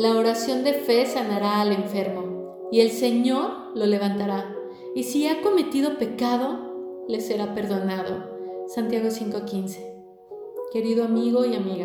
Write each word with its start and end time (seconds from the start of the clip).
La 0.00 0.16
oración 0.16 0.64
de 0.64 0.72
fe 0.72 1.04
sanará 1.04 1.60
al 1.60 1.72
enfermo 1.72 2.68
y 2.72 2.80
el 2.80 2.90
Señor 2.90 3.50
lo 3.74 3.84
levantará. 3.84 4.56
Y 4.94 5.02
si 5.02 5.28
ha 5.28 5.42
cometido 5.42 5.98
pecado, 5.98 7.04
le 7.06 7.20
será 7.20 7.54
perdonado. 7.54 8.64
Santiago 8.66 9.10
5:15. 9.10 9.78
Querido 10.72 11.04
amigo 11.04 11.44
y 11.44 11.54
amiga, 11.54 11.84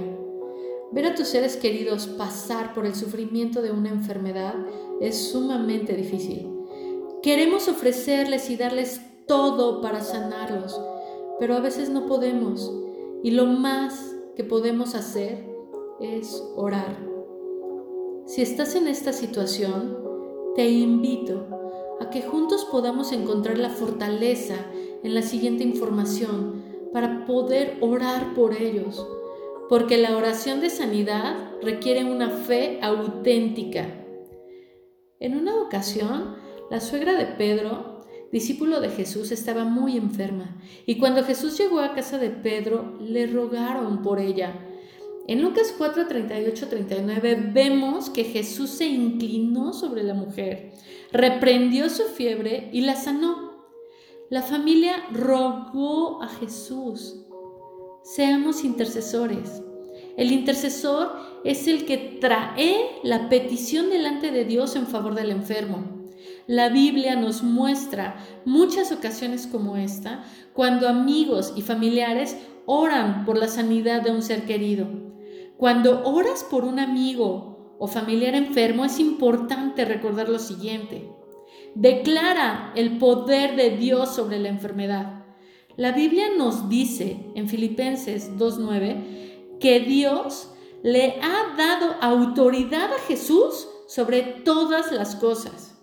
ver 0.93 1.07
a 1.07 1.15
tus 1.15 1.27
seres 1.27 1.57
queridos 1.57 2.07
pasar 2.07 2.73
por 2.73 2.85
el 2.85 2.95
sufrimiento 2.95 3.61
de 3.61 3.71
una 3.71 3.89
enfermedad 3.89 4.55
es 5.01 5.31
sumamente 5.33 5.93
difícil. 5.93 6.49
Queremos 7.21 7.67
ofrecerles 7.67 8.49
y 8.49 8.55
darles 8.55 9.01
todo 9.27 9.81
para 9.81 9.99
sanarlos, 9.99 10.79
pero 11.37 11.53
a 11.53 11.59
veces 11.59 11.89
no 11.89 12.05
podemos. 12.05 12.71
Y 13.23 13.31
lo 13.31 13.45
más 13.45 14.15
que 14.37 14.45
podemos 14.45 14.95
hacer 14.95 15.45
es 15.99 16.41
orar. 16.55 17.14
Si 18.25 18.41
estás 18.41 18.73
en 18.73 18.87
esta 18.87 19.13
situación, 19.13 19.99
te 20.55 20.67
invito 20.67 21.45
a 22.01 22.09
que 22.09 22.23
juntos 22.23 22.65
podamos 22.65 23.11
encontrar 23.11 23.59
la 23.59 23.69
fortaleza 23.69 24.55
en 25.03 25.13
la 25.13 25.21
siguiente 25.21 25.63
información 25.63 26.63
para 26.91 27.27
poder 27.27 27.77
orar 27.81 28.33
por 28.33 28.55
ellos, 28.55 29.07
porque 29.69 29.99
la 29.99 30.17
oración 30.17 30.59
de 30.59 30.71
sanidad 30.71 31.35
requiere 31.61 32.03
una 32.03 32.31
fe 32.31 32.79
auténtica. 32.81 33.85
En 35.19 35.37
una 35.37 35.61
ocasión, 35.61 36.35
la 36.71 36.79
suegra 36.79 37.13
de 37.13 37.27
Pedro, 37.27 38.01
discípulo 38.31 38.79
de 38.79 38.89
Jesús, 38.89 39.31
estaba 39.31 39.65
muy 39.65 39.97
enferma, 39.97 40.57
y 40.87 40.97
cuando 40.97 41.23
Jesús 41.23 41.59
llegó 41.59 41.79
a 41.79 41.93
casa 41.93 42.17
de 42.17 42.31
Pedro, 42.31 42.97
le 42.99 43.27
rogaron 43.27 44.01
por 44.01 44.19
ella. 44.19 44.64
En 45.27 45.41
Lucas 45.41 45.73
4, 45.75 46.07
38, 46.07 46.67
39 46.67 47.49
vemos 47.51 48.11
que 48.11 48.25
Jesús 48.25 48.69
se 48.69 48.85
inclinó 48.85 49.73
sobre 49.73 50.03
la 50.03 50.13
mujer, 50.13 50.73
reprendió 51.11 51.89
su 51.89 52.03
fiebre 52.03 52.69
y 52.71 52.81
la 52.81 52.95
sanó. 52.95 53.65
La 54.29 54.43
familia 54.43 54.93
rogó 55.11 56.21
a 56.21 56.27
Jesús. 56.27 57.25
Seamos 58.03 58.63
intercesores. 58.63 59.63
El 60.15 60.31
intercesor 60.31 61.11
es 61.43 61.67
el 61.67 61.85
que 61.85 61.97
trae 62.21 62.99
la 63.03 63.27
petición 63.27 63.89
delante 63.89 64.29
de 64.29 64.45
Dios 64.45 64.75
en 64.75 64.85
favor 64.85 65.15
del 65.15 65.31
enfermo. 65.31 66.05
La 66.45 66.69
Biblia 66.69 67.15
nos 67.15 67.41
muestra 67.41 68.23
muchas 68.45 68.91
ocasiones 68.91 69.47
como 69.47 69.75
esta, 69.75 70.23
cuando 70.53 70.87
amigos 70.87 71.53
y 71.55 71.63
familiares 71.63 72.37
oran 72.67 73.25
por 73.25 73.37
la 73.37 73.47
sanidad 73.47 74.03
de 74.03 74.11
un 74.11 74.21
ser 74.21 74.45
querido. 74.45 75.04
Cuando 75.57 76.03
oras 76.03 76.43
por 76.43 76.65
un 76.65 76.79
amigo 76.79 77.75
o 77.79 77.87
familiar 77.87 78.35
enfermo 78.35 78.83
es 78.83 78.99
importante 78.99 79.85
recordar 79.85 80.27
lo 80.27 80.39
siguiente. 80.39 81.09
Declara 81.75 82.73
el 82.75 82.97
poder 82.97 83.55
de 83.55 83.71
Dios 83.77 84.13
sobre 84.13 84.39
la 84.39 84.49
enfermedad. 84.49 85.25
La 85.77 85.91
Biblia 85.91 86.27
nos 86.37 86.69
dice 86.69 87.31
en 87.35 87.47
Filipenses 87.47 88.37
2.9 88.37 89.59
que 89.59 89.79
Dios 89.81 90.51
le 90.83 91.15
ha 91.21 91.55
dado 91.57 91.95
autoridad 92.01 92.93
a 92.93 92.99
Jesús 93.07 93.67
sobre 93.87 94.21
todas 94.21 94.91
las 94.91 95.15
cosas. 95.15 95.77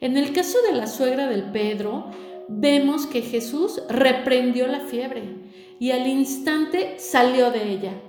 En 0.00 0.16
el 0.16 0.32
caso 0.32 0.58
de 0.62 0.76
la 0.76 0.86
suegra 0.86 1.28
del 1.28 1.50
Pedro, 1.50 2.10
vemos 2.48 3.06
que 3.06 3.22
Jesús 3.22 3.82
reprendió 3.88 4.66
la 4.66 4.80
fiebre 4.80 5.36
y 5.78 5.90
al 5.90 6.06
instante 6.06 6.98
salió 6.98 7.50
de 7.50 7.72
ella. 7.72 8.02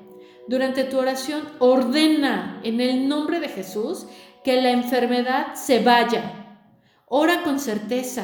Durante 0.49 0.83
tu 0.83 0.97
oración, 0.97 1.43
ordena 1.59 2.59
en 2.63 2.81
el 2.81 3.07
nombre 3.07 3.39
de 3.39 3.49
Jesús 3.49 4.07
que 4.43 4.59
la 4.59 4.71
enfermedad 4.71 5.53
se 5.53 5.83
vaya. 5.83 6.57
Ora 7.05 7.43
con 7.43 7.59
certeza. 7.59 8.23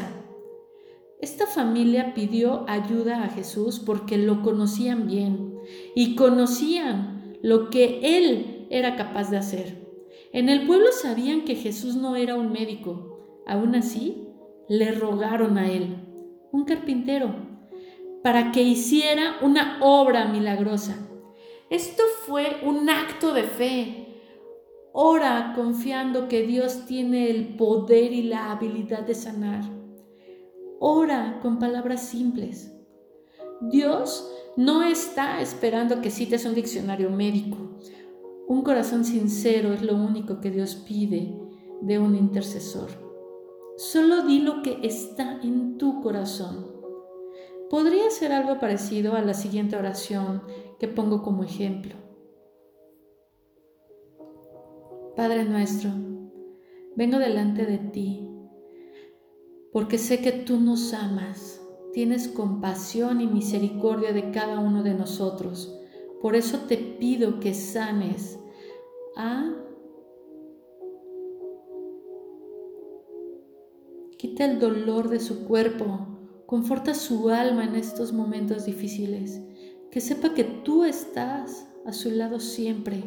Esta 1.21 1.45
familia 1.45 2.15
pidió 2.15 2.65
ayuda 2.67 3.23
a 3.23 3.29
Jesús 3.29 3.79
porque 3.79 4.17
lo 4.17 4.41
conocían 4.41 5.05
bien 5.05 5.53
y 5.93 6.15
conocían 6.15 7.37
lo 7.43 7.69
que 7.69 7.99
él 8.01 8.65
era 8.71 8.95
capaz 8.95 9.29
de 9.29 9.37
hacer. 9.37 9.87
En 10.33 10.49
el 10.49 10.65
pueblo 10.65 10.87
sabían 10.91 11.45
que 11.45 11.53
Jesús 11.53 11.95
no 11.95 12.15
era 12.15 12.33
un 12.33 12.51
médico. 12.51 13.43
Aún 13.45 13.75
así, 13.75 14.29
le 14.67 14.93
rogaron 14.93 15.59
a 15.59 15.71
él, 15.71 15.97
un 16.51 16.65
carpintero, 16.65 17.35
para 18.23 18.51
que 18.51 18.63
hiciera 18.63 19.35
una 19.43 19.77
obra 19.79 20.25
milagrosa. 20.25 21.11
Esto 21.69 22.03
fue 22.25 22.57
un 22.63 22.89
acto 22.89 23.33
de 23.33 23.43
fe. 23.43 24.21
Ora 24.93 25.53
confiando 25.55 26.27
que 26.27 26.45
Dios 26.45 26.85
tiene 26.85 27.29
el 27.29 27.55
poder 27.55 28.13
y 28.13 28.23
la 28.23 28.51
habilidad 28.51 29.01
de 29.01 29.15
sanar. 29.15 29.63
Ora 30.79 31.39
con 31.41 31.57
palabras 31.57 32.07
simples. 32.07 32.71
Dios 33.61 34.31
no 34.57 34.83
está 34.83 35.41
esperando 35.41 36.01
que 36.01 36.11
cites 36.11 36.45
un 36.45 36.53
diccionario 36.53 37.09
médico. 37.09 37.57
Un 38.47 38.61
corazón 38.61 39.03
sincero 39.03 39.73
es 39.73 39.81
lo 39.81 39.95
único 39.95 40.39
que 40.39 40.51
Dios 40.51 40.75
pide 40.75 41.35
de 41.81 41.97
un 41.97 42.15
intercesor. 42.15 42.89
Solo 43.77 44.21
di 44.21 44.39
lo 44.39 44.61
que 44.61 44.79
está 44.83 45.39
en 45.41 45.77
tu 45.77 46.01
corazón. 46.01 46.71
Podría 47.69 48.09
ser 48.11 48.31
algo 48.31 48.59
parecido 48.59 49.15
a 49.15 49.21
la 49.21 49.33
siguiente 49.33 49.75
oración 49.75 50.43
que 50.79 50.87
pongo 50.87 51.21
como 51.23 51.43
ejemplo. 51.43 51.95
Padre 55.15 55.45
nuestro, 55.45 55.91
vengo 56.95 57.19
delante 57.19 57.65
de 57.65 57.77
ti 57.77 58.25
porque 59.75 59.97
sé 59.97 60.21
que 60.21 60.31
tú 60.31 60.57
nos 60.57 60.93
amas, 60.93 61.61
tienes 61.91 62.29
compasión 62.29 63.19
y 63.19 63.27
misericordia 63.27 64.13
de 64.13 64.31
cada 64.31 64.61
uno 64.61 64.83
de 64.83 64.93
nosotros. 64.93 65.77
Por 66.21 66.37
eso 66.37 66.59
te 66.59 66.77
pido 66.77 67.41
que 67.41 67.53
sanes 67.53 68.39
a... 69.17 69.53
Quita 74.17 74.45
el 74.45 74.59
dolor 74.59 75.09
de 75.09 75.19
su 75.19 75.43
cuerpo, 75.45 76.07
conforta 76.45 76.93
su 76.93 77.27
alma 77.27 77.65
en 77.65 77.75
estos 77.75 78.13
momentos 78.13 78.63
difíciles 78.63 79.41
que 79.95 80.01
sepa 80.01 80.33
que 80.33 80.43
tú 80.43 80.83
estás 80.83 81.69
a 81.85 81.93
su 81.93 82.11
lado 82.11 82.41
siempre. 82.41 83.01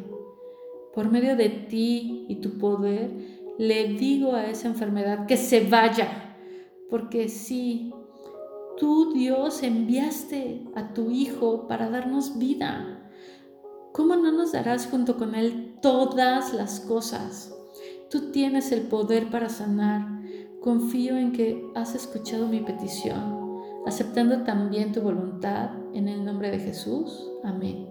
Por 0.94 1.10
medio 1.10 1.36
de 1.36 1.50
ti 1.50 2.24
y 2.30 2.36
tu 2.36 2.56
poder, 2.56 3.10
le 3.58 3.88
digo 3.88 4.32
a 4.32 4.46
esa 4.46 4.68
enfermedad 4.68 5.26
que 5.26 5.36
se 5.36 5.68
vaya, 5.68 6.34
porque 6.88 7.28
si 7.28 7.92
tú 8.78 9.12
Dios 9.12 9.62
enviaste 9.62 10.64
a 10.74 10.94
tu 10.94 11.10
Hijo 11.10 11.68
para 11.68 11.90
darnos 11.90 12.38
vida, 12.38 13.10
¿cómo 13.92 14.16
no 14.16 14.32
nos 14.32 14.52
darás 14.52 14.86
junto 14.86 15.18
con 15.18 15.34
Él 15.34 15.76
todas 15.82 16.54
las 16.54 16.80
cosas? 16.80 17.54
Tú 18.08 18.30
tienes 18.30 18.72
el 18.72 18.88
poder 18.88 19.28
para 19.28 19.50
sanar. 19.50 20.22
Confío 20.62 21.18
en 21.18 21.32
que 21.32 21.62
has 21.74 21.94
escuchado 21.94 22.48
mi 22.48 22.60
petición 22.60 23.47
aceptando 23.88 24.44
también 24.44 24.92
tu 24.92 25.00
voluntad 25.00 25.70
en 25.94 26.08
el 26.08 26.24
nombre 26.24 26.50
de 26.50 26.58
Jesús. 26.58 27.28
Amén. 27.42 27.88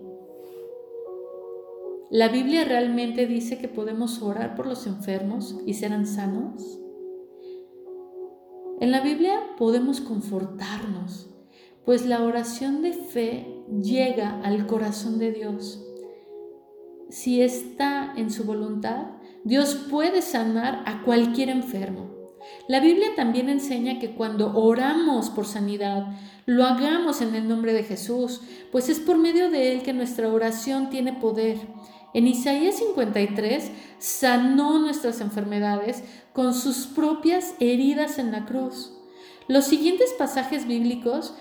¿La 2.09 2.29
Biblia 2.29 2.63
realmente 2.63 3.25
dice 3.25 3.57
que 3.57 3.67
podemos 3.67 4.21
orar 4.21 4.55
por 4.55 4.65
los 4.65 4.87
enfermos 4.87 5.59
y 5.65 5.73
serán 5.73 6.07
sanos? 6.07 6.79
En 8.79 8.91
la 8.91 9.01
Biblia 9.01 9.39
podemos 9.57 9.99
confortarnos, 9.99 11.29
pues 11.83 12.05
la 12.05 12.23
oración 12.23 12.81
de 12.81 12.93
fe 12.93 13.65
llega 13.81 14.39
al 14.41 14.67
corazón 14.67 15.19
de 15.19 15.31
Dios. 15.31 15.83
Si 17.09 17.41
está 17.41 18.13
en 18.15 18.31
su 18.31 18.43
voluntad, 18.43 19.07
Dios 19.43 19.87
puede 19.89 20.21
sanar 20.21 20.83
a 20.85 21.03
cualquier 21.03 21.49
enfermo. 21.49 22.16
La 22.67 22.79
Biblia 22.79 23.09
también 23.15 23.49
enseña 23.49 23.99
que 23.99 24.11
cuando 24.11 24.57
oramos 24.57 25.29
por 25.29 25.45
sanidad, 25.45 26.07
lo 26.45 26.65
hagamos 26.65 27.21
en 27.21 27.35
el 27.35 27.47
nombre 27.47 27.73
de 27.73 27.83
Jesús, 27.83 28.41
pues 28.71 28.89
es 28.89 28.99
por 28.99 29.17
medio 29.17 29.49
de 29.49 29.73
Él 29.73 29.83
que 29.83 29.93
nuestra 29.93 30.27
oración 30.27 30.89
tiene 30.89 31.13
poder. 31.13 31.57
En 32.13 32.27
Isaías 32.27 32.75
53 32.77 33.71
sanó 33.99 34.79
nuestras 34.79 35.21
enfermedades 35.21 36.03
con 36.33 36.53
sus 36.53 36.87
propias 36.87 37.53
heridas 37.59 38.17
en 38.17 38.31
la 38.31 38.45
cruz. 38.45 38.93
Los 39.47 39.65
siguientes 39.65 40.13
pasajes 40.17 40.67
bíblicos 40.67 41.33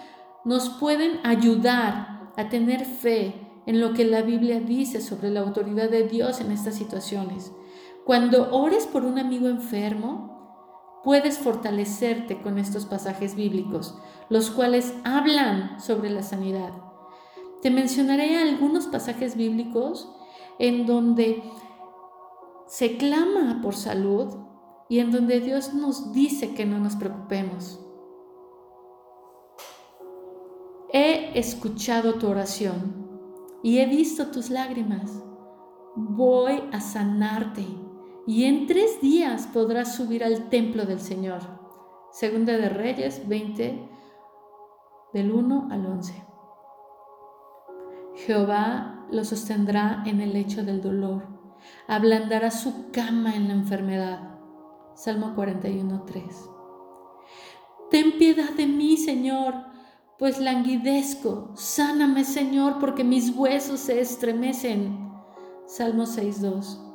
nos 0.44 0.68
pueden 0.68 1.18
ayudar 1.24 2.30
a 2.36 2.48
tener 2.48 2.84
fe 2.84 3.34
en 3.66 3.80
lo 3.80 3.94
que 3.94 4.04
la 4.04 4.22
Biblia 4.22 4.60
dice 4.60 5.00
sobre 5.00 5.30
la 5.30 5.40
autoridad 5.40 5.90
de 5.90 6.06
Dios 6.06 6.40
en 6.40 6.52
estas 6.52 6.76
situaciones. 6.76 7.52
Cuando 8.04 8.54
ores 8.54 8.86
por 8.86 9.04
un 9.04 9.18
amigo 9.18 9.48
enfermo, 9.48 10.35
puedes 11.06 11.38
fortalecerte 11.38 12.42
con 12.42 12.58
estos 12.58 12.84
pasajes 12.84 13.36
bíblicos, 13.36 13.96
los 14.28 14.50
cuales 14.50 14.92
hablan 15.04 15.80
sobre 15.80 16.10
la 16.10 16.24
sanidad. 16.24 16.72
Te 17.62 17.70
mencionaré 17.70 18.36
algunos 18.36 18.88
pasajes 18.88 19.36
bíblicos 19.36 20.12
en 20.58 20.84
donde 20.84 21.44
se 22.66 22.96
clama 22.96 23.60
por 23.62 23.76
salud 23.76 24.34
y 24.88 24.98
en 24.98 25.12
donde 25.12 25.38
Dios 25.38 25.74
nos 25.74 26.12
dice 26.12 26.54
que 26.54 26.66
no 26.66 26.80
nos 26.80 26.96
preocupemos. 26.96 27.78
He 30.92 31.38
escuchado 31.38 32.14
tu 32.14 32.26
oración 32.26 33.06
y 33.62 33.78
he 33.78 33.86
visto 33.86 34.32
tus 34.32 34.50
lágrimas. 34.50 35.22
Voy 35.94 36.64
a 36.72 36.80
sanarte 36.80 37.85
y 38.26 38.44
en 38.44 38.66
tres 38.66 39.00
días 39.00 39.46
podrás 39.52 39.94
subir 39.94 40.24
al 40.24 40.48
templo 40.48 40.84
del 40.84 41.00
Señor. 41.00 41.40
Segunda 42.10 42.54
de 42.54 42.68
Reyes 42.68 43.28
20, 43.28 43.88
del 45.12 45.30
1 45.32 45.68
al 45.70 45.86
11. 45.86 46.24
Jehová 48.16 49.06
lo 49.10 49.24
sostendrá 49.24 50.02
en 50.06 50.20
el 50.20 50.32
lecho 50.32 50.64
del 50.64 50.82
dolor, 50.82 51.26
ablandará 51.86 52.50
su 52.50 52.90
cama 52.90 53.36
en 53.36 53.48
la 53.48 53.54
enfermedad. 53.54 54.38
Salmo 54.94 55.34
41, 55.34 56.04
3. 56.06 56.50
Ten 57.90 58.18
piedad 58.18 58.50
de 58.56 58.66
mí, 58.66 58.96
Señor, 58.96 59.54
pues 60.18 60.40
languidezco. 60.40 61.52
Sáname, 61.54 62.24
Señor, 62.24 62.78
porque 62.80 63.04
mis 63.04 63.36
huesos 63.36 63.80
se 63.80 64.00
estremecen. 64.00 65.12
Salmo 65.66 66.04
6.2. 66.04 66.85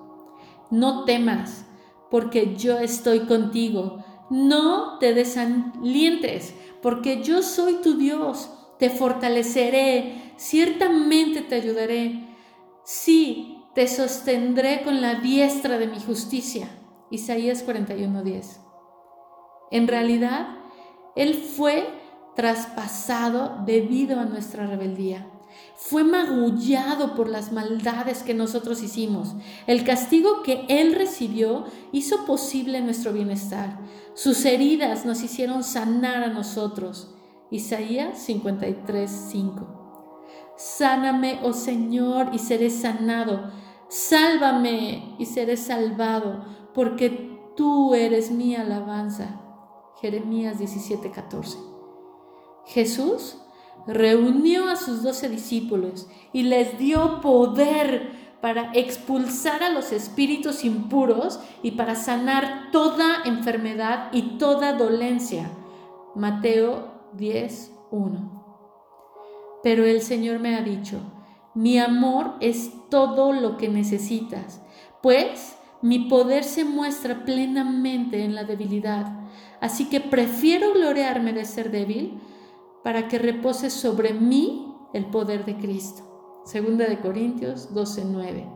No 0.72 1.06
temas, 1.06 1.66
porque 2.10 2.56
yo 2.56 2.80
estoy 2.80 3.22
contigo. 3.22 4.04
No 4.30 4.98
te 5.00 5.14
desalientes, 5.14 6.56
porque 6.82 7.22
yo 7.22 7.44
soy 7.44 7.76
tu 7.76 7.98
Dios. 7.98 8.50
Te 8.80 8.90
fortaleceré, 8.90 10.34
ciertamente 10.38 11.42
te 11.42 11.56
ayudaré. 11.56 12.28
Sí, 12.84 13.58
te 13.76 13.88
sostendré 13.88 14.82
con 14.84 15.02
la 15.02 15.16
diestra 15.16 15.78
de 15.78 15.88
mi 15.88 16.00
justicia. 16.00 16.70
Isaías 17.12 17.66
41.10. 17.68 18.60
En 19.72 19.88
realidad, 19.88 20.58
Él 21.16 21.36
fue 21.36 21.88
traspasado 22.36 23.64
debido 23.66 24.20
a 24.20 24.26
nuestra 24.26 24.66
rebeldía. 24.66 25.31
Fue 25.76 26.04
magullado 26.04 27.16
por 27.16 27.30
las 27.30 27.52
maldades 27.52 28.24
que 28.24 28.34
nosotros 28.34 28.82
hicimos. 28.82 29.36
El 29.68 29.84
castigo 29.84 30.44
que 30.44 30.66
Él 30.70 30.96
recibió 30.96 31.66
hizo 31.92 32.26
posible 32.26 32.82
nuestro 32.82 33.14
bienestar. 33.14 33.80
Sus 34.14 34.46
heridas 34.46 35.06
nos 35.06 35.24
hicieron 35.24 35.64
sanar 35.64 36.24
a 36.24 36.28
nosotros. 36.28 37.16
Isaías 37.50 38.20
53, 38.20 39.10
5. 39.32 40.14
Sáname, 40.58 41.40
oh 41.44 41.54
Señor, 41.54 42.30
y 42.34 42.40
seré 42.40 42.70
sanado. 42.70 43.52
Sálvame 43.90 45.16
y 45.18 45.26
seré 45.26 45.58
salvado, 45.58 46.46
porque 46.74 47.40
tú 47.58 47.94
eres 47.94 48.32
mi 48.32 48.56
alabanza. 48.56 49.42
Jeremías 50.02 50.60
17, 50.60 51.12
14. 51.12 51.58
Jesús 52.66 53.38
reunió 53.88 54.70
a 54.70 54.76
sus 54.76 55.04
doce 55.04 55.30
discípulos 55.30 56.08
y 56.34 56.44
les 56.44 56.78
dio 56.78 57.22
poder 57.22 58.22
para 58.42 58.72
expulsar 58.74 59.64
a 59.64 59.70
los 59.70 59.92
espíritus 59.92 60.64
impuros 60.66 61.40
y 61.62 61.72
para 61.72 61.96
sanar 61.96 62.72
toda 62.72 63.24
enfermedad 63.26 64.10
y 64.12 64.38
toda 64.38 64.74
dolencia. 64.74 65.52
Mateo 66.16 66.92
10, 67.14 67.72
1. 67.92 68.42
Pero 69.64 69.86
el 69.86 70.02
Señor 70.02 70.40
me 70.40 70.56
ha 70.56 70.62
dicho, 70.62 71.00
mi 71.54 71.78
amor 71.78 72.34
es 72.40 72.72
todo 72.90 73.32
lo 73.32 73.58
que 73.58 73.70
necesitas, 73.70 74.62
pues 75.02 75.56
mi 75.82 76.00
poder 76.00 76.44
se 76.44 76.64
muestra 76.64 77.26
plenamente 77.26 78.24
en 78.24 78.36
la 78.36 78.44
debilidad. 78.44 79.20
Así 79.60 79.90
que 79.90 80.00
prefiero 80.00 80.74
gloriarme 80.74 81.34
de 81.34 81.46
ser 81.46 81.72
débil 81.72 82.20
para 82.84 83.08
que 83.08 83.20
repose 83.20 83.70
sobre 83.70 84.14
mí 84.14 84.76
el 84.94 85.06
poder 85.06 85.46
de 85.46 85.58
Cristo. 85.58 86.42
Segunda 86.46 86.88
de 86.88 87.00
Corintios 87.00 87.74
12:9. 87.74 88.50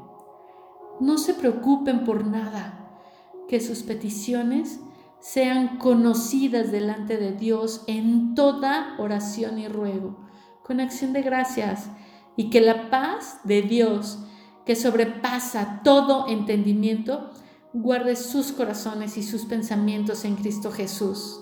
No 0.99 1.17
se 1.17 1.33
preocupen 1.33 2.03
por 2.03 2.25
nada, 2.25 2.99
que 3.47 3.59
sus 3.59 3.83
peticiones 3.83 4.79
sean 5.19 5.77
conocidas 5.77 6.71
delante 6.71 7.17
de 7.17 7.31
Dios 7.31 7.83
en 7.87 8.35
toda 8.35 8.95
oración 8.97 9.59
y 9.59 9.67
ruego, 9.67 10.17
con 10.63 10.79
acción 10.79 11.13
de 11.13 11.21
gracias, 11.21 11.89
y 12.35 12.49
que 12.49 12.61
la 12.61 12.89
paz 12.89 13.39
de 13.43 13.61
Dios, 13.61 14.19
que 14.65 14.75
sobrepasa 14.75 15.81
todo 15.83 16.27
entendimiento, 16.27 17.29
guarde 17.73 18.15
sus 18.15 18.51
corazones 18.51 19.17
y 19.17 19.23
sus 19.23 19.45
pensamientos 19.45 20.25
en 20.25 20.35
Cristo 20.35 20.71
Jesús. 20.71 21.39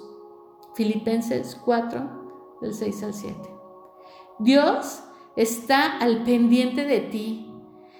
Filipenses 0.75 1.56
4, 1.63 2.22
del 2.63 2.74
6 2.74 3.04
al 3.04 3.13
7. 3.13 3.36
Dios 4.39 5.04
está 5.36 5.98
al 6.00 6.24
pendiente 6.24 6.86
de 6.86 7.00
ti. 7.01 7.51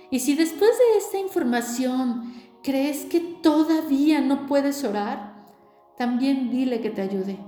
Y 0.10 0.20
si 0.20 0.36
después 0.36 0.72
de 0.72 0.98
esta 0.98 1.20
información 1.20 2.34
crees 2.64 3.06
que 3.06 3.20
todavía 3.20 4.22
no 4.22 4.48
puedes 4.48 4.84
orar, 4.84 5.34
también 5.98 6.50
dile 6.50 6.82
que 6.82 6.90
te 6.90 7.02
ayude. 7.02 7.40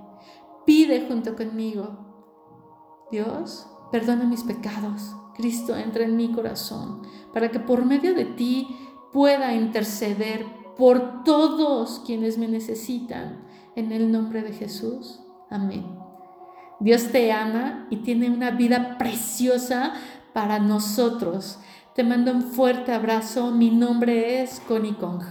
Pide 0.66 1.08
junto 1.08 1.36
conmigo. 1.36 3.08
Dios, 3.12 3.68
perdona 3.92 4.26
mis 4.26 4.44
pecados. 4.44 5.16
Cristo 5.36 5.76
entra 5.76 6.06
en 6.06 6.16
mi 6.16 6.32
corazón 6.32 7.02
para 7.34 7.52
que 7.52 7.60
por 7.60 7.86
medio 7.86 8.14
de 8.14 8.26
ti 8.26 8.68
pueda 9.12 9.54
interceder 9.54 10.46
por 10.78 11.24
todos 11.24 12.02
quienes 12.06 12.38
me 12.38 12.48
necesitan. 12.48 13.46
En 13.76 13.92
el 13.92 14.10
nombre 14.10 14.42
de 14.42 14.54
Jesús. 14.54 15.20
Amén. 15.50 15.86
Dios 16.80 17.12
te 17.12 17.32
ama 17.32 17.88
y 17.90 17.98
tiene 17.98 18.30
una 18.30 18.52
vida 18.52 18.98
preciosa 18.98 19.94
para 20.34 20.60
nosotros. 20.60 21.60
Te 21.94 22.04
mando 22.04 22.32
un 22.32 22.42
fuerte 22.42 22.92
abrazo. 22.92 23.52
Mi 23.52 23.70
nombre 23.70 24.44
es 24.44 24.60
Connie 24.68 24.96
Kong. 24.96 25.24